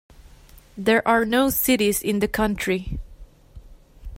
[0.75, 2.97] There are no cities in the country.